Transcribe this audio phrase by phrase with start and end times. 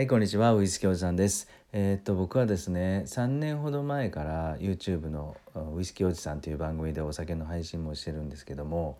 [0.00, 0.54] はい、こんにちは。
[0.54, 1.46] ウイスキーおじさんです。
[1.74, 5.36] えー、っと、僕はですね、3年ほど前から YouTube の
[5.76, 8.98] ウイスキーおじさんという番組でお酒の配信もしてるんですけども、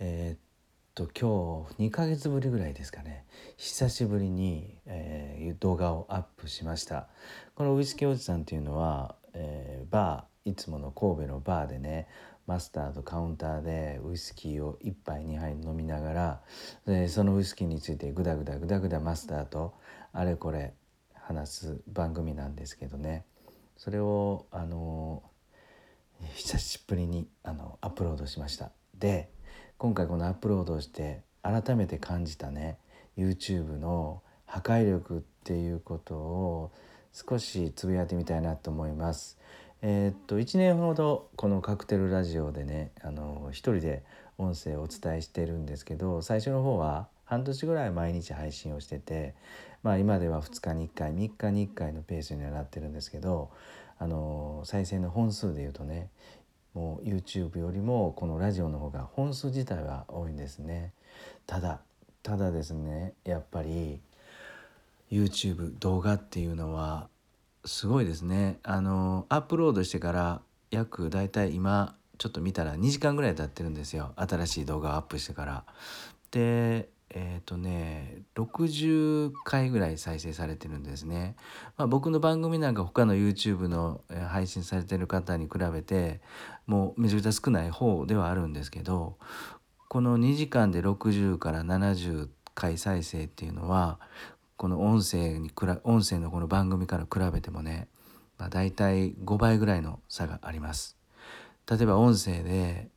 [0.00, 0.38] えー、っ
[0.96, 3.24] と、今日2ヶ月ぶりぐらいですかね、
[3.56, 7.06] 久しぶりに、えー、動画をアップしました。
[7.54, 12.08] このウイスキーおじさんっていうのは、えバー、いつもの神戸のバーでね、
[12.48, 15.81] マスターとカウンターでウイスキーを1杯2杯飲み
[16.22, 16.40] ら
[16.86, 19.74] でそのウイスキーについてグダグダグダグダマスターと
[20.12, 20.74] あれこれ
[21.14, 23.24] 話す番組なんですけどね
[23.76, 25.22] それをあの
[26.34, 29.30] 久しぶりにあのアップロードしましたで
[29.78, 32.78] 今回このアップロードして改めて感じたね
[33.16, 36.72] YouTube の破壊力っていうことを
[37.12, 39.38] 少しつぶやいてみたいなと思います。
[39.84, 44.04] えー、っと1年ほどこのカクテルラジオでねあの一人で
[44.38, 49.34] 音声をお伝えしてるんですけど最初の方は半年ぐらい毎日配信をしてて
[49.82, 53.50] まあ今では2日に1回3日に1回のペースにはなってるんですけど
[53.98, 56.10] あの再生の本数でいうとね
[56.74, 60.92] もう YouTube よりもこのラジオの方が本数自体は多いんですね。
[61.46, 61.80] ただ
[62.22, 64.00] ただですねやっぱり
[65.10, 67.08] YouTube 動画っていうのは
[67.64, 68.58] すごいですね。
[68.62, 74.12] あのアップロードしてから約大体今ちょっと見たら2時間ぐらい経ってるんですよ。
[74.16, 75.64] 新しい動画をアップしてから。
[76.30, 81.36] でえっ、ー、とね60回ぐらい再生されてるんですね、
[81.76, 86.20] まあ、僕の番組なんか他の YouTube の配信されてる方に比べて
[86.66, 89.18] もうめちゃくちゃ少ない方ではあるんですけど
[89.88, 94.00] この2時間で60から70回再生っていうのは
[94.56, 95.50] この音声に
[95.84, 97.88] 音声のこの番組から比べてもね、
[98.38, 100.96] まあ、大体5倍ぐらいの差があります。
[101.70, 102.88] 例えば音声で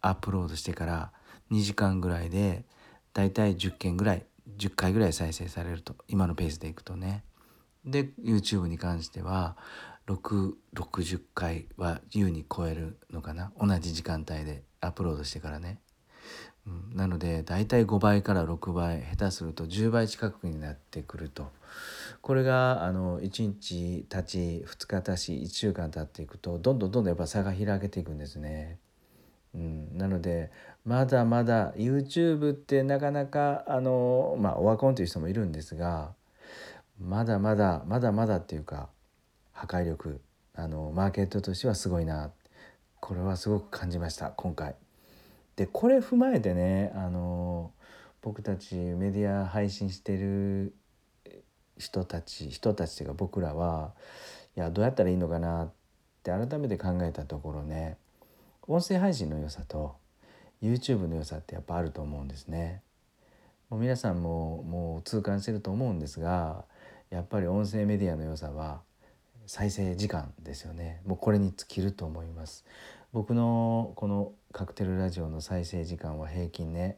[0.00, 1.12] アップロードしてから
[1.50, 2.64] 2時間ぐらいで
[3.12, 4.26] 大体10件ぐらい
[4.58, 7.24] 10回ぐらい再生されると今のペースでいくとね。
[7.84, 9.56] で YouTube に関しては
[10.06, 13.52] 660回は優に超えるのかな。
[13.60, 15.80] 同じ時間帯でアップロードしてからね。
[16.66, 21.50] うん、なので大体5倍から6倍下手すると10倍近くになってくると
[22.22, 28.78] これがあの1日経ち2日経ち1週間経っていくとどんどんどんどんやっぱ差が開けていくんですね。
[29.54, 30.50] うん、なので
[30.84, 36.14] まだまだ YouTube ってなかなかあのまあオワコンという人もいるんですが
[37.00, 38.88] まだまだまだまだっていうか
[39.52, 40.20] 破壊力
[40.54, 42.30] あのマーケットとしてはすごいな
[43.00, 44.83] これはすごく感じました今回。
[45.56, 47.72] でこれ踏まえてねあの
[48.22, 50.74] 僕たちメディア配信してる
[51.78, 53.92] 人たち人たちというか僕らは
[54.56, 55.72] いやどうやったらいいのかなっ
[56.22, 57.96] て改めて考えたところね
[58.66, 59.96] 音声配信の良さと
[60.62, 62.80] YouTube の良さってやっぱあると思うんですね。
[63.68, 66.64] もう皆さんももう痛感してると思うんですが
[67.10, 68.82] やっぱり音声メディアの良さは
[69.46, 72.64] 再生時間ですよねもうこれに尽きると思います
[73.12, 76.96] 僕のこのカクテルラジオの再生時間は平均ね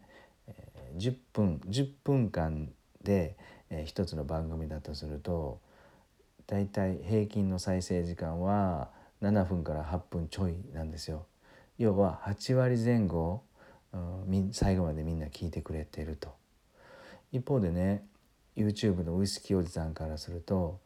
[0.98, 2.68] 10分10分間
[3.02, 3.34] で
[3.86, 5.58] 一つの番組だとすると
[6.46, 8.90] だいたい平均の再生時間は
[9.22, 11.24] 7分から8分ちょいなんですよ。
[11.78, 13.42] 要は8割前後、
[13.94, 16.34] うん、最後までみんな聞いてくれてると。
[17.32, 18.04] 一方でね
[18.54, 20.78] YouTube のウイスキーおじさんからすると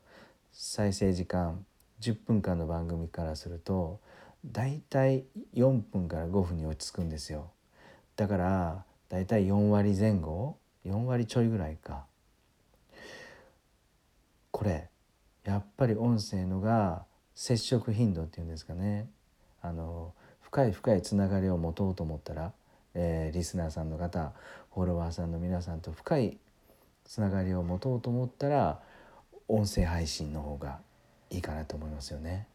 [0.53, 1.67] 再生時間
[2.01, 3.99] 10分間の番組からすると
[4.45, 5.25] だいたい
[5.55, 7.51] 4分から5分に落ち着くんですよ。
[8.17, 10.57] だからだいたい4割前後
[10.87, 12.07] 4割ちょいぐらいか。
[14.51, 14.89] これ
[15.45, 19.09] やっぱり音声のが接触頻度っていうんですかね。
[19.63, 22.53] あの深い深いつながりを持とうと思ったら、
[22.95, 24.33] えー、リスナーさんの方
[24.75, 26.39] フォロワーさんの皆さんと深い
[27.05, 28.81] つながりを持とうと思ったら
[29.49, 30.81] 音声配信の方が
[31.31, 32.47] いいかなと思いますよね。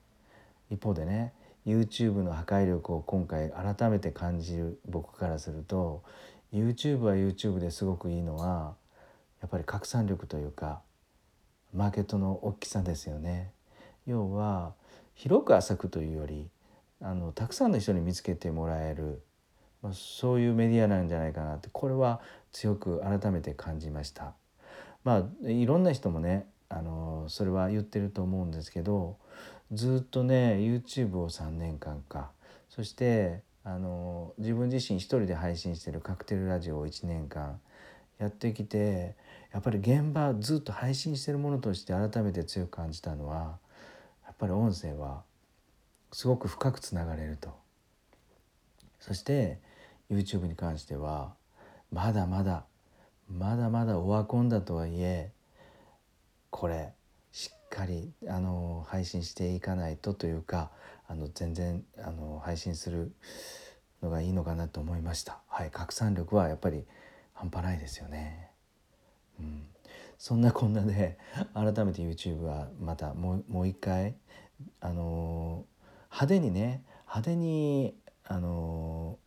[0.69, 1.33] 一方でね
[1.65, 6.03] YouTube の破壊力を今回改めて感じる僕からすると
[6.53, 8.75] YouTube は YouTube ですごくいいのは
[9.41, 10.81] やっぱり拡散力というか
[11.73, 13.51] マーケットの大きさですよね。
[14.05, 14.73] 要は
[15.13, 16.49] 広く浅くというより
[17.01, 19.21] あのたくさんの人に見つけてもらえる、
[19.81, 24.33] まあ、そういうメディアなんじゃないかなってこれは強く改めて感じました。
[25.03, 29.17] まあいろんな人もねあのそれは言ってると思うんですけど
[29.71, 32.31] ずっとね YouTube を3年間か。
[32.69, 37.59] そしてあの自分自身一人で配信してるカクテルラジオを1年間
[38.19, 39.15] やってきて
[39.51, 43.57] やっぱり現場ずっと配信してるものとして改めて強く感じたのは
[44.25, 45.23] やっぱり音声は
[46.11, 47.53] すごく深くつながれると。
[48.99, 49.59] そして
[50.09, 51.33] YouTube に関しては
[51.91, 52.65] まだまだ
[53.29, 55.31] まだまだオワコンだとはいえ
[56.55, 56.93] これ
[57.33, 60.71] しっかりあの配信していかないとというか
[61.05, 63.13] あの全然あの配信する
[64.01, 65.41] のがいいのかなと思いました。
[65.49, 66.85] はい、拡散力はやっぱり
[67.33, 68.51] 半端ないですよね。
[69.37, 69.67] うん、
[70.17, 71.17] そんなこんなで
[71.53, 74.15] 改めて YouTube はまたもうもう一回
[74.79, 75.65] あの
[76.09, 79.19] 派手にね派手にあの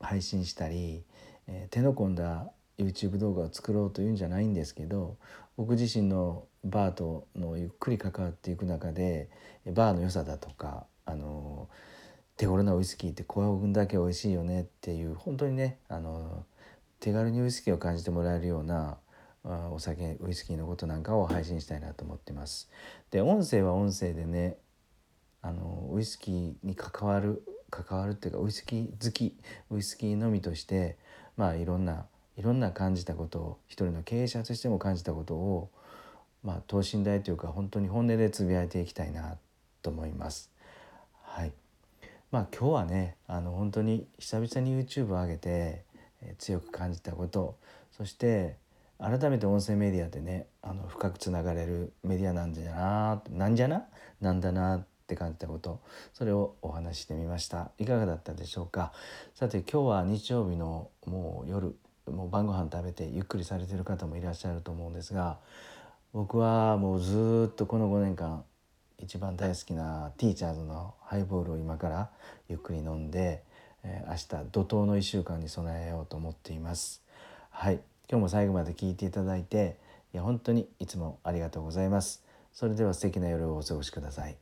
[0.00, 1.04] 配信したり、
[1.48, 2.52] えー、手の込んだ
[2.82, 5.16] YouTube 動画を作ろうというんじゃないんですけど
[5.56, 9.28] 僕自身のバーとのゆっくり関わっていく中で
[9.66, 11.68] バーの良さだとかあの
[12.36, 16.44] 手頃なウイスキーってこうだけ美味しいよねっていう本当にねあの
[17.00, 18.96] 手軽にウイスキーを感じてもらえるような
[19.44, 22.70] お酒ウイスキーのことなんかを配信したいなと思ってます。
[23.10, 24.56] で音声は音声でね
[25.42, 29.36] あのウイスキーに関わる関わるっていうかウイスキー好き
[29.70, 30.96] ウイスキーのみとして
[31.36, 32.06] まあいろんな
[32.42, 35.70] いろんな感じたことを一人の経営者としても感じたことを
[36.42, 39.36] まあ等身大というか本当に本音でつぶやいていきたいな
[39.80, 40.50] と思います。
[41.22, 41.52] はい。
[42.32, 45.84] まあ今日はねあの本当に久々に YouTube を上げて、
[46.20, 47.54] えー、強く感じたこと
[47.96, 48.56] そして
[48.98, 53.86] 改めて音声メディアでねあの深くつながれるメディアなんじゃななんじゃな？
[54.20, 55.80] なんだなって感じたこと
[56.12, 58.92] それをお話ししてみましたいかがだったでしょうか？
[59.36, 61.76] さて今日は日曜日のもう夜
[62.12, 65.38] もう晩ご飯食べてゆっくりされてる方もいらっしゃると思うんですが
[66.12, 68.44] 僕はもうずっとこの5年間
[68.98, 72.10] 一番大好きなティーチャーズのハイボールを今から
[72.48, 73.42] ゆっくり飲んで、
[73.82, 77.02] えー、明日怒涛の1週間に備えようと思っています。
[77.50, 79.78] はい今日も最後まで聞いていただいて
[80.12, 82.22] いや本当にいつもありがとうございます。
[82.52, 84.41] それでは素敵な夜をお過ごしください。